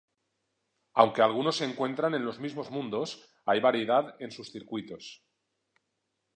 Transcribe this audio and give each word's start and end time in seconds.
Aunque 0.95 1.21
algunos 1.21 1.57
se 1.57 1.65
encuentran 1.65 2.15
en 2.15 2.25
los 2.25 2.39
mismos 2.39 2.71
mundos, 2.71 3.29
hay 3.45 3.59
variedad 3.59 4.15
en 4.19 4.31
sus 4.31 4.51
circuitos. 4.51 5.21